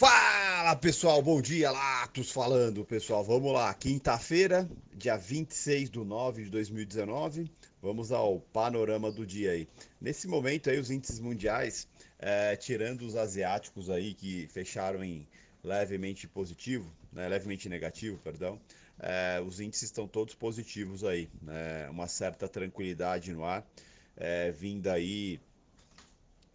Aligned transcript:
Fala 0.00 0.74
pessoal, 0.76 1.20
bom 1.20 1.42
dia, 1.42 1.70
Latos 1.70 2.32
falando 2.32 2.86
pessoal, 2.86 3.22
vamos 3.22 3.52
lá, 3.52 3.74
quinta-feira, 3.74 4.66
dia 4.94 5.14
26 5.14 5.90
de 5.90 5.98
9 5.98 6.44
de 6.44 6.48
2019, 6.48 7.52
vamos 7.82 8.10
ao 8.10 8.40
panorama 8.40 9.12
do 9.12 9.26
dia 9.26 9.50
aí. 9.50 9.68
Nesse 10.00 10.26
momento 10.26 10.70
aí 10.70 10.78
os 10.78 10.90
índices 10.90 11.20
mundiais, 11.20 11.86
é, 12.18 12.56
tirando 12.56 13.02
os 13.02 13.14
asiáticos 13.14 13.90
aí 13.90 14.14
que 14.14 14.48
fecharam 14.48 15.04
em 15.04 15.28
levemente 15.62 16.26
positivo, 16.26 16.90
né, 17.12 17.28
levemente 17.28 17.68
negativo, 17.68 18.16
perdão, 18.24 18.58
é, 18.98 19.38
os 19.46 19.60
índices 19.60 19.90
estão 19.90 20.08
todos 20.08 20.34
positivos 20.34 21.04
aí, 21.04 21.28
né, 21.42 21.90
uma 21.90 22.08
certa 22.08 22.48
tranquilidade 22.48 23.34
no 23.34 23.44
ar, 23.44 23.62
é, 24.16 24.50
vinda 24.50 24.94
aí 24.94 25.38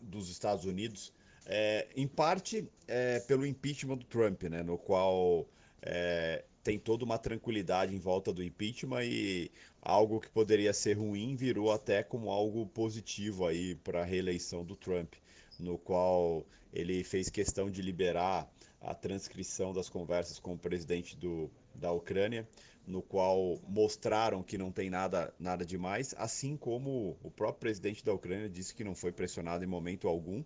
dos 0.01 0.31
Estados 0.31 0.65
Unidos, 0.65 1.13
é, 1.45 1.87
em 1.95 2.07
parte 2.07 2.67
é, 2.87 3.19
pelo 3.21 3.45
impeachment 3.45 3.97
do 3.97 4.05
Trump, 4.05 4.43
né, 4.43 4.63
no 4.63 4.77
qual 4.77 5.47
é, 5.81 6.43
tem 6.63 6.79
toda 6.79 7.05
uma 7.05 7.17
tranquilidade 7.17 7.95
em 7.95 7.99
volta 7.99 8.33
do 8.33 8.43
impeachment 8.43 9.03
e 9.03 9.51
algo 9.81 10.19
que 10.19 10.29
poderia 10.29 10.73
ser 10.73 10.93
ruim 10.97 11.35
virou 11.35 11.71
até 11.71 12.01
como 12.01 12.31
algo 12.31 12.65
positivo 12.65 13.45
aí 13.45 13.75
para 13.75 14.01
a 14.01 14.05
reeleição 14.05 14.65
do 14.65 14.75
Trump, 14.75 15.13
no 15.59 15.77
qual 15.77 16.43
ele 16.73 17.03
fez 17.03 17.29
questão 17.29 17.69
de 17.69 17.81
liberar 17.81 18.51
a 18.81 18.93
transcrição 18.93 19.73
das 19.73 19.89
conversas 19.89 20.39
com 20.39 20.53
o 20.53 20.57
presidente 20.57 21.15
do, 21.15 21.49
da 21.73 21.91
Ucrânia, 21.91 22.47
no 22.85 23.01
qual 23.01 23.59
mostraram 23.67 24.43
que 24.43 24.57
não 24.57 24.71
tem 24.71 24.89
nada, 24.89 25.33
nada 25.39 25.65
demais, 25.65 26.13
assim 26.17 26.55
como 26.57 27.17
o 27.23 27.31
próprio 27.31 27.61
presidente 27.61 28.03
da 28.03 28.13
Ucrânia 28.13 28.49
disse 28.49 28.75
que 28.75 28.83
não 28.83 28.93
foi 28.93 29.11
pressionado 29.11 29.63
em 29.63 29.67
momento 29.67 30.07
algum 30.07 30.43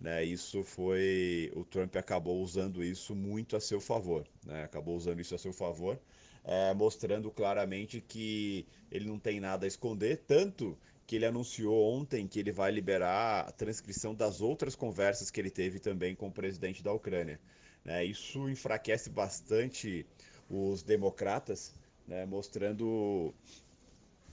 né, 0.00 0.24
isso 0.24 0.64
foi. 0.64 1.52
O 1.54 1.64
Trump 1.64 1.94
acabou 1.96 2.42
usando 2.42 2.82
isso 2.82 3.14
muito 3.14 3.54
a 3.54 3.60
seu 3.60 3.80
favor. 3.80 4.26
Né, 4.44 4.64
acabou 4.64 4.96
usando 4.96 5.20
isso 5.20 5.34
a 5.34 5.38
seu 5.38 5.52
favor, 5.52 6.00
é, 6.42 6.72
mostrando 6.74 7.30
claramente 7.30 8.00
que 8.00 8.66
ele 8.90 9.06
não 9.06 9.18
tem 9.18 9.38
nada 9.38 9.66
a 9.66 9.68
esconder, 9.68 10.22
tanto 10.26 10.76
que 11.06 11.16
ele 11.16 11.26
anunciou 11.26 11.92
ontem 11.92 12.26
que 12.26 12.38
ele 12.38 12.52
vai 12.52 12.70
liberar 12.70 13.48
a 13.48 13.52
transcrição 13.52 14.14
das 14.14 14.40
outras 14.40 14.74
conversas 14.74 15.30
que 15.30 15.40
ele 15.40 15.50
teve 15.50 15.78
também 15.78 16.14
com 16.14 16.28
o 16.28 16.32
presidente 16.32 16.82
da 16.82 16.92
Ucrânia. 16.92 17.38
Né, 17.84 18.04
isso 18.04 18.48
enfraquece 18.48 19.10
bastante 19.10 20.06
os 20.48 20.82
democratas, 20.82 21.74
né, 22.06 22.24
mostrando, 22.24 23.34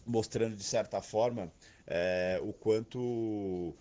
mostrando 0.05 0.55
de 0.55 0.64
certa 0.64 1.02
forma 1.02 1.52
é, 1.86 2.39
o 2.42 2.53
quanto 2.53 3.73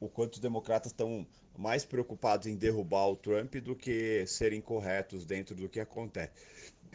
o 0.00 0.08
quanto 0.08 0.34
os 0.34 0.40
democratas 0.40 0.90
estão 0.90 1.26
mais 1.56 1.84
preocupados 1.84 2.46
em 2.46 2.56
derrubar 2.56 3.06
o 3.08 3.16
Trump 3.16 3.54
do 3.56 3.76
que 3.76 4.24
serem 4.26 4.60
corretos 4.60 5.26
dentro 5.26 5.54
do 5.54 5.68
que 5.68 5.78
acontece. 5.78 6.32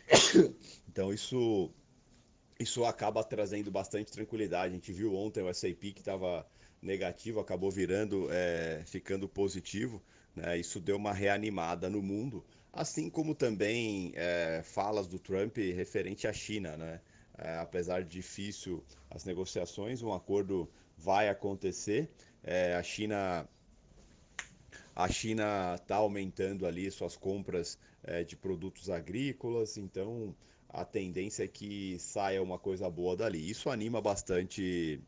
Então 0.90 1.14
isso 1.14 1.70
isso 2.58 2.86
acaba 2.86 3.22
trazendo 3.22 3.70
bastante 3.70 4.12
tranquilidade. 4.12 4.74
A 4.74 4.76
gente 4.78 4.94
viu 4.94 5.14
ontem 5.14 5.44
o 5.44 5.50
S&P 5.50 5.92
que 5.92 6.00
estava 6.00 6.48
negativo, 6.82 7.40
acabou 7.42 7.70
virando, 7.70 8.28
é, 8.32 8.82
ficando 8.86 9.28
positivo. 9.28 10.02
Né? 10.34 10.58
Isso 10.58 10.80
deu 10.80 10.96
uma 10.96 11.14
reanimada 11.14 11.90
no 11.90 12.02
mundo, 12.02 12.46
assim 12.72 13.10
como 13.10 13.36
também 13.36 14.14
é, 14.16 14.62
falas 14.64 15.06
do 15.06 15.20
Trump 15.20 15.58
referente 15.58 16.28
à 16.28 16.34
China. 16.34 16.78
Né? 16.78 17.02
É, 17.38 17.58
apesar 17.58 18.04
de 18.04 18.10
difícil 18.10 18.84
as 19.10 19.26
negociações, 19.26 20.02
um 20.02 20.14
acordo 20.14 20.70
vai 20.98 21.28
acontecer 21.28 22.10
é, 22.46 22.76
a 22.76 22.84
China 22.84 23.50
a 24.96 25.10
China 25.10 25.76
está 25.76 25.98
aumentando 25.98 26.66
ali 26.66 26.90
suas 26.90 27.18
compras 27.18 27.78
é, 28.02 28.24
de 28.24 28.38
produtos 28.38 28.90
agrícolas, 28.90 29.78
então 29.78 30.34
a 30.70 30.86
tendência 30.86 31.44
é 31.44 31.48
que 31.50 31.98
saia 32.00 32.42
uma 32.42 32.58
coisa 32.58 32.90
boa 32.90 33.16
dali. 33.16 33.50
Isso 33.50 33.70
anima 33.70 34.02
bastante, 34.02 35.02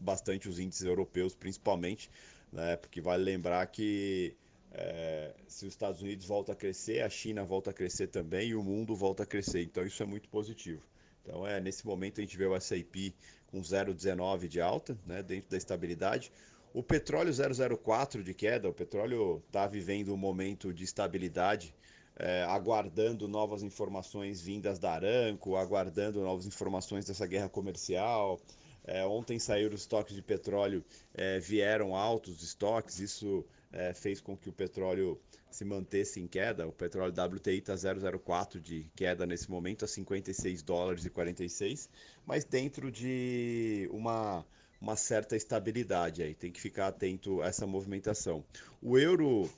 bastante 0.00 0.46
os 0.46 0.58
índices 0.58 0.84
europeus, 0.84 1.34
principalmente, 1.34 2.10
né, 2.52 2.76
porque 2.76 3.00
vale 3.00 3.24
lembrar 3.24 3.66
que 3.68 4.36
é, 4.72 5.34
se 5.46 5.64
os 5.64 5.72
Estados 5.72 6.02
Unidos 6.02 6.26
volta 6.26 6.52
a 6.52 6.56
crescer, 6.56 7.02
a 7.02 7.08
China 7.08 7.44
volta 7.44 7.70
a 7.70 7.72
crescer 7.72 8.08
também 8.08 8.50
e 8.50 8.54
o 8.54 8.62
mundo 8.62 8.94
volta 8.94 9.22
a 9.22 9.26
crescer. 9.26 9.62
Então 9.62 9.86
isso 9.86 10.02
é 10.02 10.06
muito 10.06 10.28
positivo. 10.28 10.82
Então 11.22 11.46
é 11.46 11.60
nesse 11.60 11.86
momento 11.86 12.20
a 12.20 12.24
gente 12.24 12.36
vê 12.36 12.44
o 12.44 12.54
S&P 12.54 13.14
com 13.54 13.60
0,19 13.60 14.48
de 14.48 14.60
alta, 14.60 14.98
né, 15.06 15.22
dentro 15.22 15.48
da 15.48 15.56
estabilidade. 15.56 16.32
O 16.72 16.82
petróleo 16.82 17.32
0,04 17.32 18.20
de 18.20 18.34
queda, 18.34 18.68
o 18.68 18.72
petróleo 18.72 19.40
está 19.46 19.64
vivendo 19.64 20.12
um 20.12 20.16
momento 20.16 20.74
de 20.74 20.82
estabilidade, 20.82 21.72
é, 22.16 22.42
aguardando 22.42 23.28
novas 23.28 23.62
informações 23.62 24.42
vindas 24.42 24.80
da 24.80 24.92
Aranco, 24.92 25.54
aguardando 25.54 26.20
novas 26.20 26.46
informações 26.46 27.04
dessa 27.04 27.26
guerra 27.26 27.48
comercial. 27.48 28.40
É, 28.84 29.06
ontem 29.06 29.38
saíram 29.38 29.74
os 29.74 29.82
estoques 29.82 30.16
de 30.16 30.22
petróleo, 30.22 30.84
é, 31.14 31.38
vieram 31.38 31.94
altos 31.94 32.42
estoques, 32.42 32.98
isso 32.98 33.44
é, 33.74 33.92
fez 33.92 34.20
com 34.20 34.36
que 34.36 34.48
o 34.48 34.52
petróleo 34.52 35.20
se 35.50 35.64
mantesse 35.64 36.20
em 36.20 36.28
queda. 36.28 36.66
O 36.66 36.72
petróleo 36.72 37.12
WTI 37.12 37.58
está 37.58 37.74
0,04 37.74 38.60
de 38.60 38.88
queda 38.94 39.26
nesse 39.26 39.50
momento, 39.50 39.84
a 39.84 39.88
56 39.88 40.62
dólares 40.62 41.04
e 41.04 41.10
46, 41.10 41.90
mas 42.24 42.44
dentro 42.44 42.90
de 42.90 43.88
uma, 43.92 44.46
uma 44.80 44.94
certa 44.94 45.36
estabilidade 45.36 46.22
aí. 46.22 46.34
Tem 46.34 46.52
que 46.52 46.60
ficar 46.60 46.86
atento 46.86 47.42
a 47.42 47.48
essa 47.48 47.66
movimentação. 47.66 48.44
O 48.80 48.96
euro 48.96 49.50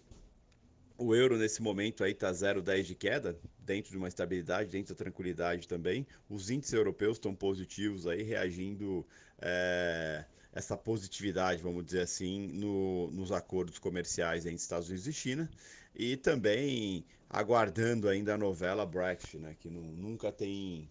o 0.98 1.14
euro 1.14 1.36
nesse 1.36 1.60
momento 1.60 2.02
aí 2.02 2.12
está 2.12 2.32
0,10 2.32 2.82
de 2.84 2.94
queda, 2.94 3.38
dentro 3.58 3.90
de 3.90 3.98
uma 3.98 4.08
estabilidade, 4.08 4.70
dentro 4.70 4.94
da 4.94 4.98
tranquilidade 4.98 5.68
também. 5.68 6.06
Os 6.26 6.48
índices 6.48 6.72
europeus 6.72 7.18
estão 7.18 7.34
positivos 7.34 8.06
aí, 8.06 8.22
reagindo 8.22 9.06
é, 9.38 10.24
essa 10.56 10.74
positividade, 10.74 11.62
vamos 11.62 11.84
dizer 11.84 12.00
assim, 12.00 12.46
no, 12.46 13.10
nos 13.10 13.30
acordos 13.30 13.78
comerciais 13.78 14.46
entre 14.46 14.56
Estados 14.56 14.88
Unidos 14.88 15.06
e 15.06 15.12
China. 15.12 15.50
E 15.94 16.16
também 16.16 17.04
aguardando 17.28 18.08
ainda 18.08 18.34
a 18.34 18.38
novela 18.38 18.86
Brexit, 18.86 19.36
né, 19.36 19.54
que 19.60 19.68
não, 19.68 19.82
nunca 19.82 20.32
tem 20.32 20.88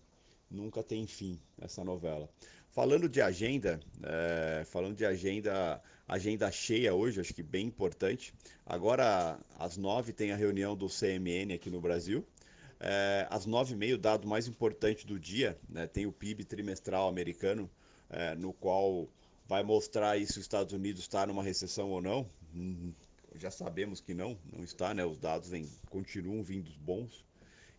nunca 0.52 0.84
tem 0.84 1.08
fim 1.08 1.40
essa 1.60 1.84
novela. 1.84 2.30
Falando 2.70 3.10
de 3.10 3.20
agenda, 3.20 3.80
é, 4.04 4.64
falando 4.66 4.96
de 4.96 5.04
agenda, 5.04 5.82
agenda 6.08 6.52
cheia 6.52 6.94
hoje, 6.94 7.20
acho 7.20 7.34
que 7.34 7.42
bem 7.42 7.66
importante. 7.66 8.36
Agora, 8.64 9.40
às 9.58 9.78
nove 9.78 10.14
tem 10.14 10.32
a 10.32 10.36
reunião 10.36 10.76
do 10.76 10.88
CMN 10.88 11.56
aqui 11.56 11.72
no 11.72 11.82
Brasil. 11.82 12.24
É, 12.80 13.26
às 13.32 13.48
nove 13.48 13.74
e 13.74 13.76
meia, 13.76 13.96
o 13.96 13.98
dado 13.98 14.28
mais 14.28 14.48
importante 14.48 15.08
do 15.08 15.20
dia, 15.20 15.58
né, 15.68 15.88
tem 15.88 16.06
o 16.06 16.12
PIB 16.12 16.46
trimestral 16.46 17.10
americano, 17.10 17.68
é, 18.12 18.36
no 18.36 18.54
qual 18.54 19.10
vai 19.48 19.64
mostrar 19.64 20.12
aí 20.12 20.26
se 20.26 20.34
os 20.34 20.46
Estados 20.46 20.74
Unidos 20.74 21.02
está 21.02 21.26
numa 21.26 21.44
recessão 21.44 21.90
ou 21.92 22.02
não. 22.02 22.30
Hum, 22.54 22.94
já 23.36 23.52
sabemos 23.52 24.02
que 24.02 24.14
não, 24.14 24.38
não 24.52 24.64
está, 24.64 24.94
né? 24.94 25.06
Os 25.06 25.18
dados 25.18 25.50
vem, 25.50 25.70
continuam 25.90 26.44
vindo 26.44 26.72
bons 26.80 27.26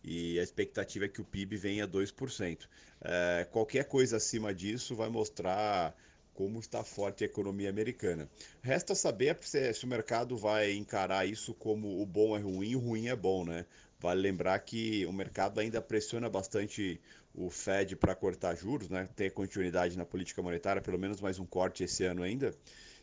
e 0.03 0.39
a 0.39 0.43
expectativa 0.43 1.05
é 1.05 1.07
que 1.07 1.21
o 1.21 1.25
PIB 1.25 1.57
venha 1.57 1.83
a 1.83 1.87
2%. 1.87 2.67
É, 3.01 3.47
qualquer 3.51 3.85
coisa 3.85 4.17
acima 4.17 4.53
disso 4.53 4.95
vai 4.95 5.09
mostrar 5.09 5.95
como 6.33 6.59
está 6.59 6.83
forte 6.83 7.23
a 7.23 7.27
economia 7.27 7.69
americana. 7.69 8.29
Resta 8.61 8.93
saber 8.93 9.37
se, 9.41 9.73
se 9.73 9.85
o 9.85 9.87
mercado 9.87 10.37
vai 10.37 10.71
encarar 10.73 11.27
isso 11.27 11.53
como 11.53 11.99
o 11.99 12.05
bom 12.05 12.37
é 12.37 12.39
ruim 12.39 12.75
o 12.75 12.79
ruim 12.79 13.07
é 13.07 13.15
bom, 13.15 13.43
né? 13.43 13.65
Vale 13.99 14.21
lembrar 14.21 14.59
que 14.59 15.05
o 15.05 15.13
mercado 15.13 15.59
ainda 15.59 15.81
pressiona 15.81 16.29
bastante 16.29 17.01
o 17.33 17.49
Fed 17.49 17.95
para 17.95 18.15
cortar 18.15 18.55
juros, 18.55 18.89
né? 18.89 19.09
ter 19.15 19.31
continuidade 19.31 19.97
na 19.97 20.05
política 20.05 20.41
monetária, 20.41 20.81
pelo 20.81 20.99
menos 20.99 21.19
mais 21.19 21.39
um 21.39 21.45
corte 21.45 21.83
esse 21.83 22.03
ano 22.03 22.21
ainda. 22.23 22.53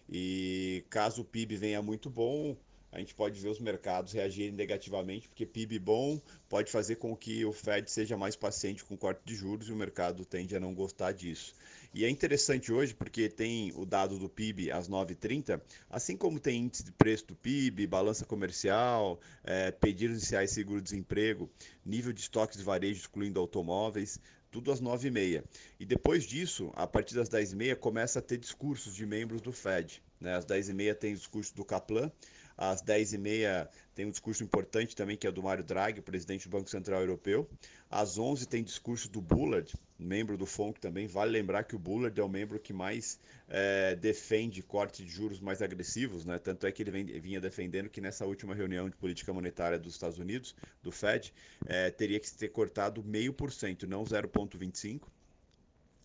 E 0.08 0.84
caso 0.90 1.22
o 1.22 1.24
PIB 1.24 1.56
venha 1.56 1.82
muito 1.82 2.10
bom, 2.10 2.56
a 2.94 3.00
gente 3.00 3.12
pode 3.12 3.40
ver 3.40 3.48
os 3.48 3.58
mercados 3.58 4.12
reagirem 4.12 4.52
negativamente, 4.52 5.28
porque 5.28 5.44
PIB 5.44 5.80
bom 5.80 6.20
pode 6.48 6.70
fazer 6.70 6.94
com 6.94 7.16
que 7.16 7.44
o 7.44 7.52
Fed 7.52 7.90
seja 7.90 8.16
mais 8.16 8.36
paciente 8.36 8.84
com 8.84 8.94
o 8.94 8.96
corte 8.96 9.20
de 9.24 9.34
juros 9.34 9.68
e 9.68 9.72
o 9.72 9.76
mercado 9.76 10.24
tende 10.24 10.54
a 10.54 10.60
não 10.60 10.72
gostar 10.72 11.10
disso. 11.10 11.52
E 11.92 12.04
é 12.04 12.08
interessante 12.08 12.72
hoje 12.72 12.94
porque 12.94 13.28
tem 13.28 13.72
o 13.74 13.84
dado 13.84 14.16
do 14.16 14.28
PIB 14.28 14.70
às 14.70 14.88
9h30, 14.88 15.60
assim 15.90 16.16
como 16.16 16.38
tem 16.38 16.60
índice 16.62 16.84
de 16.84 16.92
preço 16.92 17.26
do 17.26 17.34
PIB, 17.34 17.84
balança 17.88 18.24
comercial, 18.24 19.18
é, 19.42 19.72
pedidos 19.72 20.18
iniciais 20.18 20.52
seguro-desemprego, 20.52 21.50
nível 21.84 22.12
de 22.12 22.20
estoques 22.20 22.56
de 22.56 22.62
varejo 22.62 23.00
excluindo 23.00 23.40
automóveis, 23.40 24.20
tudo 24.52 24.70
às 24.70 24.80
9h30. 24.80 25.42
E 25.80 25.84
depois 25.84 26.22
disso, 26.22 26.70
a 26.76 26.86
partir 26.86 27.16
das 27.16 27.28
10h30, 27.28 27.74
começa 27.74 28.20
a 28.20 28.22
ter 28.22 28.38
discursos 28.38 28.94
de 28.94 29.04
membros 29.04 29.40
do 29.40 29.50
Fed. 29.50 30.00
Né? 30.20 30.36
Às 30.36 30.46
10h30 30.46 30.94
tem 30.94 31.12
o 31.12 31.16
discurso 31.16 31.52
do 31.56 31.64
Kaplan, 31.64 32.10
às 32.56 32.82
10h30 32.82 33.68
tem 33.94 34.06
um 34.06 34.10
discurso 34.10 34.42
importante 34.42 34.96
também, 34.96 35.16
que 35.16 35.26
é 35.26 35.30
do 35.30 35.42
Mário 35.42 35.62
Draghi, 35.62 36.00
presidente 36.00 36.48
do 36.48 36.56
Banco 36.56 36.68
Central 36.68 37.00
Europeu. 37.00 37.48
Às 37.88 38.18
11 38.18 38.46
tem 38.48 38.62
discurso 38.62 39.08
do 39.08 39.20
Bullard, 39.20 39.72
membro 39.96 40.36
do 40.36 40.46
FONC 40.46 40.80
também. 40.80 41.06
Vale 41.06 41.30
lembrar 41.30 41.62
que 41.62 41.76
o 41.76 41.78
Bullard 41.78 42.20
é 42.20 42.24
o 42.24 42.28
membro 42.28 42.58
que 42.58 42.72
mais 42.72 43.20
é, 43.48 43.94
defende 43.94 44.62
corte 44.62 45.04
de 45.04 45.10
juros 45.10 45.40
mais 45.40 45.62
agressivos, 45.62 46.24
né? 46.24 46.38
Tanto 46.38 46.66
é 46.66 46.72
que 46.72 46.82
ele 46.82 46.90
vem, 46.90 47.04
vinha 47.20 47.40
defendendo 47.40 47.88
que 47.88 48.00
nessa 48.00 48.26
última 48.26 48.54
reunião 48.54 48.90
de 48.90 48.96
política 48.96 49.32
monetária 49.32 49.78
dos 49.78 49.94
Estados 49.94 50.18
Unidos, 50.18 50.56
do 50.82 50.90
Fed, 50.90 51.32
é, 51.66 51.90
teria 51.90 52.18
que 52.18 52.32
ter 52.32 52.48
cortado 52.48 53.02
meio 53.04 53.32
por 53.32 53.52
cento, 53.52 53.86
não 53.86 54.02
0,25. 54.02 55.02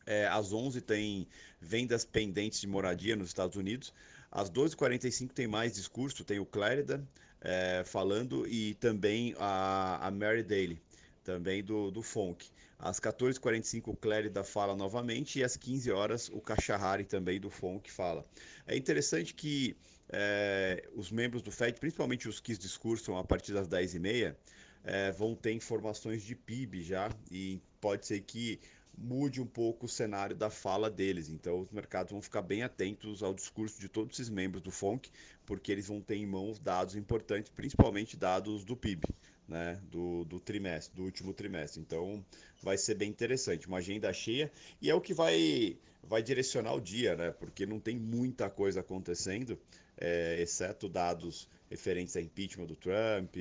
É, 0.06 0.28
às 0.28 0.52
11 0.52 0.82
tem 0.82 1.28
vendas 1.62 2.04
pendentes 2.04 2.62
de 2.62 2.68
moradia 2.68 3.16
nos 3.16 3.28
Estados 3.28 3.56
Unidos. 3.56 3.94
Às 4.32 4.50
12h45 4.50 5.32
tem 5.32 5.48
mais 5.48 5.74
discurso, 5.74 6.24
tem 6.24 6.40
o 6.40 6.46
Clarida 6.46 7.04
é, 7.42 7.84
falando 7.86 8.48
e 8.48 8.76
também 8.76 9.36
a, 9.38 10.08
a 10.08 10.12
Mary 10.12 10.44
Daly, 10.44 10.82
também 11.24 11.64
do, 11.64 11.92
do 11.92 12.02
FONC. 12.02 12.50
Às 12.78 13.00
14h45 13.00 13.90
o 13.90 13.96
Clérida 13.96 14.44
fala 14.44 14.76
novamente 14.76 15.40
e 15.40 15.44
às 15.44 15.58
15 15.58 15.92
horas 15.92 16.30
o 16.30 16.40
Cachahari 16.40 17.04
também 17.04 17.40
do 17.40 17.50
FONC 17.50 17.92
fala. 17.92 18.24
É 18.66 18.78
interessante 18.78 19.34
que 19.34 19.76
é, 20.10 20.88
os 20.96 21.12
membros 21.12 21.42
do 21.42 21.52
FED, 21.52 21.80
principalmente 21.80 22.30
os 22.30 22.40
que 22.40 22.56
discursam 22.58 23.18
a 23.18 23.24
partir 23.24 23.54
das 23.54 23.68
10h30, 23.68 24.36
é, 24.84 25.12
vão 25.12 25.36
ter 25.36 25.52
informações 25.52 26.24
de 26.24 26.36
PIB 26.36 26.82
já 26.82 27.12
e 27.30 27.62
pode 27.82 28.08
ser 28.08 28.22
que 28.22 28.60
mude 29.02 29.42
um 29.42 29.46
pouco 29.46 29.86
o 29.86 29.90
cenário 29.90 30.36
da 30.36 30.50
fala 30.50 30.90
deles. 30.90 31.30
Então, 31.30 31.60
os 31.60 31.72
mercados 31.72 32.12
vão 32.12 32.22
ficar 32.22 32.42
bem 32.42 32.64
atentos 32.64 33.24
ao 33.24 33.34
discurso 33.34 33.80
de 33.80 33.88
todos 33.88 34.20
esses 34.20 34.30
membros 34.30 34.62
do 34.62 34.72
FONC, 34.72 35.10
porque 35.46 35.72
eles 35.72 35.88
vão 35.88 36.02
ter 36.02 36.16
em 36.16 36.26
mãos 36.26 36.60
dados 36.60 36.96
importantes, 36.96 37.52
principalmente 37.52 38.18
dados 38.18 38.66
do 38.66 38.76
PIB, 38.76 39.08
né, 39.48 39.82
do, 39.90 40.26
do 40.26 40.40
trimestre, 40.40 40.96
do 40.96 41.04
último 41.04 41.34
trimestre. 41.34 41.82
Então, 41.82 42.24
vai 42.62 42.78
ser 42.78 42.96
bem 42.96 43.10
interessante, 43.10 43.68
uma 43.68 43.78
agenda 43.78 44.12
cheia 44.12 44.52
e 44.82 44.90
é 44.90 44.96
o 44.96 45.02
que 45.02 45.14
vai 45.14 45.78
vai 46.02 46.24
direcionar 46.24 46.74
o 46.74 46.82
dia, 46.82 47.16
né? 47.16 47.32
Porque 47.32 47.66
não 47.66 47.80
tem 47.80 47.96
muita 47.96 48.50
coisa 48.50 48.80
acontecendo, 48.80 49.60
é, 49.96 50.42
exceto 50.42 50.90
dados 50.90 51.48
referentes 51.70 52.16
a 52.16 52.22
impeachment 52.22 52.66
do 52.66 52.76
Trump. 52.76 53.36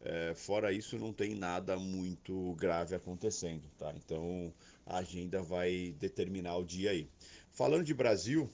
É, 0.00 0.32
fora 0.34 0.72
isso, 0.72 0.96
não 0.98 1.12
tem 1.12 1.34
nada 1.34 1.76
muito 1.76 2.54
grave 2.54 2.94
acontecendo, 2.94 3.68
tá? 3.76 3.92
Então, 3.96 4.52
a 4.86 4.98
agenda 4.98 5.42
vai 5.42 5.94
determinar 5.98 6.56
o 6.56 6.64
dia 6.64 6.90
aí. 6.92 7.08
Falando 7.50 7.84
de 7.84 7.92
Brasil, 7.92 8.48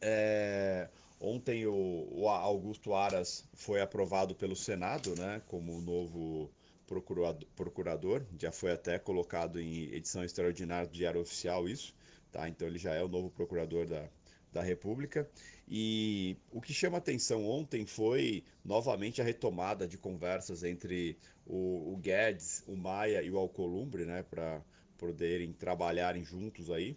é, 0.00 0.88
ontem 1.20 1.66
o, 1.66 2.08
o, 2.10 2.28
Augusto 2.28 2.94
Aras 2.94 3.44
foi 3.52 3.80
aprovado 3.82 4.34
pelo 4.34 4.56
Senado, 4.56 5.14
né, 5.14 5.42
como 5.46 5.80
novo 5.82 6.50
procurador, 6.86 7.48
procurador, 7.54 8.26
já 8.38 8.50
foi 8.50 8.72
até 8.72 8.98
colocado 8.98 9.60
em 9.60 9.92
edição 9.92 10.24
extraordinária 10.24 10.88
do 10.88 10.94
Diário 10.94 11.20
Oficial 11.20 11.68
isso, 11.68 11.94
tá? 12.32 12.48
Então 12.48 12.66
ele 12.66 12.78
já 12.78 12.94
é 12.94 13.02
o 13.02 13.08
novo 13.08 13.30
procurador 13.30 13.86
da, 13.86 14.08
da 14.52 14.62
República. 14.62 15.28
E 15.68 16.36
o 16.50 16.60
que 16.60 16.74
chama 16.74 16.98
atenção 16.98 17.46
ontem 17.46 17.86
foi 17.86 18.42
novamente 18.64 19.20
a 19.20 19.24
retomada 19.24 19.86
de 19.86 19.96
conversas 19.96 20.64
entre 20.64 21.16
o, 21.46 21.92
o 21.92 21.96
Guedes, 21.96 22.64
o 22.66 22.76
Maia 22.76 23.22
e 23.22 23.30
o 23.30 23.38
Alcolumbre, 23.38 24.04
né, 24.04 24.22
para 24.22 24.60
poderem 24.98 25.52
trabalharem 25.52 26.24
juntos 26.24 26.70
aí. 26.70 26.96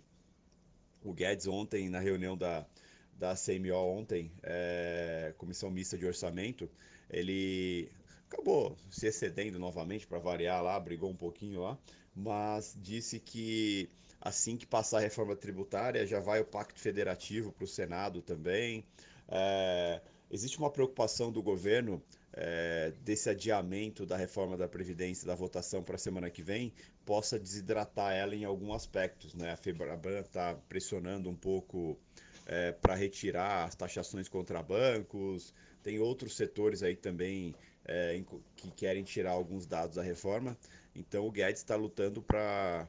O 1.03 1.13
Guedes 1.13 1.47
ontem, 1.47 1.89
na 1.89 1.99
reunião 1.99 2.37
da, 2.37 2.65
da 3.17 3.35
CMO 3.35 3.75
ontem, 3.75 4.31
é, 4.41 5.33
Comissão 5.37 5.69
Mista 5.69 5.97
de 5.97 6.05
Orçamento, 6.05 6.69
ele 7.09 7.91
acabou 8.29 8.75
se 8.89 9.05
excedendo 9.07 9.59
novamente 9.59 10.07
para 10.07 10.17
variar 10.17 10.63
lá, 10.63 10.79
brigou 10.79 11.11
um 11.11 11.15
pouquinho 11.15 11.61
lá, 11.61 11.77
mas 12.15 12.75
disse 12.81 13.19
que 13.19 13.89
assim 14.23 14.55
que 14.55 14.65
passar 14.65 14.99
a 14.99 15.01
reforma 15.01 15.35
tributária 15.35 16.07
já 16.07 16.19
vai 16.21 16.39
o 16.39 16.45
Pacto 16.45 16.79
Federativo 16.79 17.51
para 17.51 17.65
o 17.65 17.67
Senado 17.67 18.21
também. 18.21 18.85
É, 19.27 20.01
existe 20.31 20.57
uma 20.57 20.71
preocupação 20.71 21.29
do 21.29 21.43
governo 21.43 22.01
é, 22.31 22.93
desse 23.01 23.29
adiamento 23.29 24.05
da 24.05 24.15
reforma 24.15 24.55
da 24.55 24.67
Previdência, 24.67 25.27
da 25.27 25.35
votação 25.35 25.83
para 25.83 25.95
a 25.95 25.99
semana 25.99 26.29
que 26.29 26.41
vem, 26.41 26.73
possa 27.05 27.37
desidratar 27.37 28.13
ela 28.13 28.33
em 28.33 28.45
alguns 28.45 28.73
aspectos. 28.77 29.33
Né? 29.35 29.51
A 29.51 29.57
Febraban 29.57 30.21
está 30.21 30.55
pressionando 30.69 31.29
um 31.29 31.35
pouco 31.35 31.99
é, 32.45 32.71
para 32.71 32.95
retirar 32.95 33.65
as 33.65 33.75
taxações 33.75 34.29
contra 34.29 34.63
bancos, 34.63 35.53
tem 35.83 35.99
outros 35.99 36.37
setores 36.37 36.81
aí 36.81 36.95
também 36.95 37.53
é, 37.83 38.23
que 38.55 38.71
querem 38.71 39.03
tirar 39.03 39.31
alguns 39.31 39.65
dados 39.65 39.97
da 39.97 40.01
reforma. 40.01 40.57
Então 40.95 41.27
o 41.27 41.31
Guedes 41.31 41.61
está 41.61 41.75
lutando 41.75 42.21
para 42.21 42.87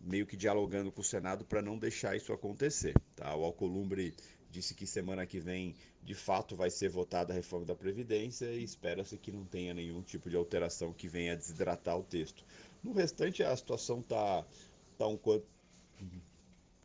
meio 0.00 0.26
que 0.26 0.36
dialogando 0.36 0.90
com 0.90 1.00
o 1.00 1.04
Senado 1.04 1.44
para 1.44 1.60
não 1.60 1.78
deixar 1.78 2.16
isso 2.16 2.32
acontecer. 2.32 2.94
Tá? 3.14 3.34
O 3.34 3.44
Alcolumbre 3.44 4.14
disse 4.50 4.74
que 4.74 4.86
semana 4.86 5.26
que 5.26 5.38
vem 5.38 5.74
de 6.02 6.14
fato 6.14 6.56
vai 6.56 6.70
ser 6.70 6.88
votada 6.88 7.32
a 7.32 7.36
reforma 7.36 7.66
da 7.66 7.74
Previdência 7.74 8.46
e 8.46 8.64
espera-se 8.64 9.16
que 9.18 9.30
não 9.30 9.44
tenha 9.44 9.74
nenhum 9.74 10.02
tipo 10.02 10.28
de 10.30 10.36
alteração 10.36 10.92
que 10.92 11.06
venha 11.06 11.36
desidratar 11.36 11.98
o 11.98 12.02
texto. 12.02 12.44
No 12.82 12.92
restante, 12.92 13.42
a 13.42 13.54
situação 13.54 14.00
está 14.00 14.44
tá 14.96 15.06
um 15.06 15.16
quanto 15.16 15.46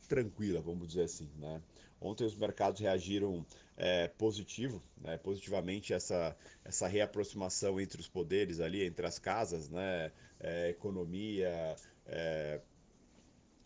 tranquila, 0.08 0.62
vamos 0.62 0.90
dizer 0.90 1.04
assim. 1.04 1.30
Né? 1.38 1.62
Ontem 2.00 2.26
os 2.26 2.36
mercados 2.36 2.82
reagiram 2.82 3.46
é, 3.78 4.08
positivo, 4.10 4.84
né? 5.02 5.18
positivamente 5.18 5.94
essa, 5.94 6.36
essa 6.64 6.88
reaproximação 6.88 7.80
entre 7.80 8.00
os 8.00 8.08
poderes 8.08 8.60
ali, 8.60 8.84
entre 8.84 9.06
as 9.08 9.18
casas, 9.18 9.70
né? 9.70 10.12
É, 10.38 10.70
economia, 10.70 11.76
é, 12.06 12.60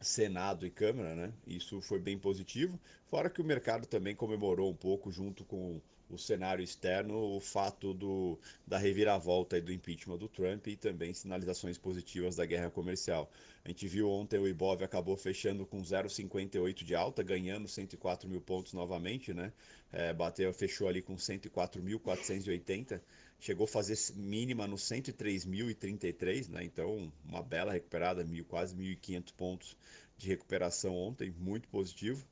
Senado 0.01 0.66
e 0.66 0.69
Câmara, 0.69 1.16
né? 1.16 1.34
Isso 1.46 1.81
foi 1.81 2.00
bem 2.00 2.18
positivo. 2.18 2.80
Fora 3.06 3.30
que 3.30 3.42
o 3.42 3.46
mercado 3.46 3.86
também 3.88 4.16
comemorou 4.16 4.69
um 4.72 4.75
pouco, 4.75 5.12
junto 5.12 5.44
com 5.46 5.81
o 6.10 6.18
cenário 6.18 6.64
externo, 6.64 7.16
o 7.36 7.40
fato 7.40 7.94
do, 7.94 8.38
da 8.66 8.78
reviravolta 8.78 9.58
e 9.58 9.62
do 9.62 9.72
impeachment 9.72 10.18
do 10.18 10.28
Trump 10.28 10.68
e 10.68 10.76
também 10.76 11.14
sinalizações 11.14 11.78
positivas 11.78 12.36
da 12.36 12.46
guerra 12.46 12.70
comercial. 12.70 13.30
A 13.64 13.70
gente 13.70 13.88
viu 13.88 14.10
ontem 14.10 14.40
o 14.40 14.48
Ibov 14.48 14.84
acabou 14.84 15.16
fechando 15.16 15.66
com 15.66 15.82
0,58 15.82 16.84
de 16.84 16.96
alta, 16.96 17.22
ganhando 17.22 17.68
104 17.68 18.28
mil 18.28 18.42
pontos 18.42 18.74
novamente, 18.74 19.34
né? 19.34 19.52
É, 19.92 20.14
bateu, 20.14 20.54
fechou 20.54 20.88
ali 20.88 21.02
com 21.02 21.16
104.480 21.16 23.02
chegou 23.40 23.64
a 23.64 23.68
fazer 23.68 23.98
mínima 24.16 24.68
no 24.68 24.76
103.033, 24.76 26.50
né? 26.50 26.64
Então, 26.64 27.12
uma 27.26 27.42
bela 27.42 27.72
recuperada, 27.72 28.24
mil, 28.24 28.44
quase 28.46 28.76
1.500 28.76 29.34
pontos 29.34 29.78
de 30.18 30.28
recuperação 30.28 30.94
ontem, 30.94 31.34
muito 31.40 31.68
positivo. 31.70 32.26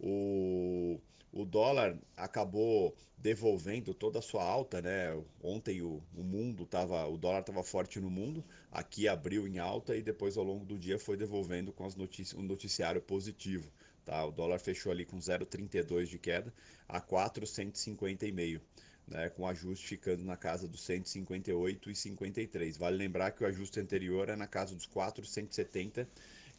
O, 0.00 0.98
o 1.34 1.44
dólar 1.44 1.98
acabou 2.16 2.94
devolvendo 3.18 3.92
toda 3.92 4.20
a 4.20 4.22
sua 4.22 4.44
alta, 4.44 4.80
né? 4.80 5.20
Ontem 5.42 5.82
o, 5.82 6.00
o 6.14 6.22
mundo 6.22 6.64
tava, 6.64 7.04
o 7.08 7.18
dólar 7.18 7.40
estava 7.40 7.64
forte 7.64 7.98
no 7.98 8.08
mundo, 8.08 8.44
aqui 8.70 9.08
abriu 9.08 9.48
em 9.48 9.58
alta 9.58 9.96
e 9.96 10.02
depois 10.02 10.36
ao 10.36 10.44
longo 10.44 10.64
do 10.64 10.78
dia 10.78 10.98
foi 10.98 11.16
devolvendo 11.16 11.72
com 11.72 11.84
as 11.84 11.96
notícias, 11.96 12.40
um 12.40 12.44
noticiário 12.44 13.02
positivo. 13.02 13.68
Tá? 14.04 14.24
O 14.24 14.30
dólar 14.30 14.60
fechou 14.60 14.92
ali 14.92 15.04
com 15.04 15.18
0,32 15.18 16.04
de 16.06 16.18
queda 16.18 16.54
a 16.88 17.00
4,150,5 17.00 18.60
né, 19.08 19.28
com 19.30 19.46
ajuste 19.46 19.86
ficando 19.86 20.24
na 20.24 20.36
casa 20.36 20.68
dos 20.68 20.82
158 20.82 21.90
e 21.90 21.96
53. 21.96 22.76
Vale 22.76 22.96
lembrar 22.96 23.32
que 23.32 23.42
o 23.42 23.46
ajuste 23.46 23.80
anterior 23.80 24.28
é 24.28 24.36
na 24.36 24.46
casa 24.46 24.74
dos 24.74 24.86
470 24.86 26.08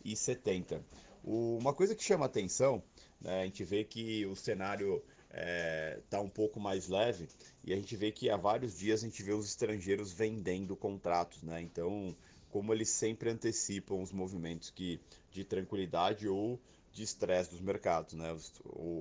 e 0.04 0.16
70. 0.16 0.84
O, 1.24 1.58
uma 1.58 1.74
coisa 1.74 1.96
que 1.96 2.04
chama 2.04 2.26
atenção, 2.26 2.84
né, 3.26 3.42
a 3.42 3.46
gente 3.46 3.64
vê 3.64 3.84
que 3.84 4.24
o 4.28 4.36
cenário 4.36 4.98
está 4.98 5.08
é, 5.32 6.00
tá 6.10 6.22
um 6.22 6.30
pouco 6.30 6.60
mais 6.60 6.88
leve 6.88 7.28
e 7.64 7.74
a 7.74 7.76
gente 7.76 7.96
vê 7.98 8.12
que 8.12 8.30
há 8.30 8.38
vários 8.38 8.78
dias 8.78 9.02
a 9.02 9.06
gente 9.08 9.24
vê 9.24 9.34
os 9.34 9.48
estrangeiros 9.48 10.14
vendendo 10.14 10.76
contratos, 10.76 11.42
né? 11.42 11.60
Então, 11.60 12.16
como 12.50 12.72
eles 12.72 12.90
sempre 12.90 13.28
antecipam 13.30 13.96
os 13.96 14.12
movimentos 14.14 14.70
que 14.70 15.02
de 15.32 15.44
tranquilidade 15.44 16.28
ou 16.28 16.60
de 16.94 17.02
estresse 17.04 17.50
dos 17.52 17.60
mercados. 17.60 18.14
Né? 18.14 18.34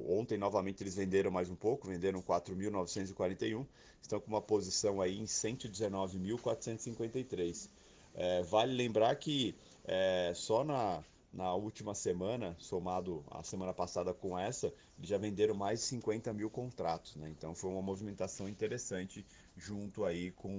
Ontem, 0.09 0.37
novamente, 0.37 0.83
eles 0.83 0.97
venderam 0.97 1.31
mais 1.31 1.49
um 1.49 1.54
pouco, 1.54 1.87
venderam 1.87 2.21
4.941, 2.21 3.64
estão 4.02 4.19
com 4.19 4.26
uma 4.26 4.43
posição 4.43 5.00
aí 5.00 5.21
em 5.21 5.25
119.453. 5.25 7.71
É, 8.16 8.43
vale 8.43 8.75
lembrar 8.75 9.14
que 9.14 9.54
é, 9.85 10.33
só 10.35 10.64
na, 10.64 11.04
na 11.35 11.53
última 11.53 11.95
semana, 11.95 12.55
somado 12.59 13.25
a 13.31 13.43
semana 13.43 13.75
passada 13.75 14.14
com 14.14 14.38
essa, 14.38 14.73
já 15.00 15.19
venderam 15.19 15.55
mais 15.55 15.81
de 15.81 15.87
50 15.87 16.33
mil 16.33 16.49
contratos. 16.49 17.17
Né? 17.17 17.29
Então 17.31 17.55
foi 17.55 17.71
uma 17.71 17.83
movimentação 17.83 18.49
interessante 18.49 19.26
junto 19.57 20.05
aí 20.05 20.31
com 20.31 20.57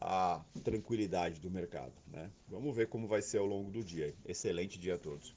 a 0.00 0.40
tranquilidade 0.62 1.40
do 1.40 1.50
mercado. 1.50 1.92
Né? 2.06 2.30
Vamos 2.48 2.74
ver 2.74 2.88
como 2.88 3.06
vai 3.06 3.20
ser 3.20 3.38
ao 3.38 3.46
longo 3.46 3.70
do 3.70 3.84
dia. 3.84 4.14
Excelente 4.24 4.78
dia 4.78 4.94
a 4.94 4.98
todos. 4.98 5.34